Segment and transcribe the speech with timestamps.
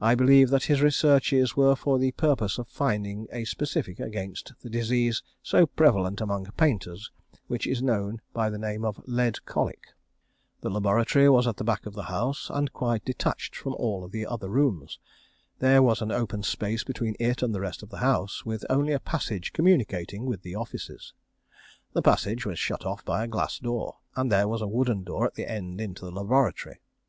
[0.00, 4.70] I believe that his researches were for the purpose of finding a specific against the
[4.70, 7.10] disease so prevalent among painters,
[7.48, 9.88] which is known by the name of "lead colic."
[10.60, 14.24] The laboratory was at the back of the house, and quite detached from all the
[14.26, 15.00] other rooms.
[15.58, 18.92] There was an open space between it and the rest of the house, with only
[18.92, 21.14] a passage communicating with the offices.
[21.94, 25.26] This passage was shut off by a glass door, and there was a wooden door
[25.26, 26.78] at the end into the laboratory.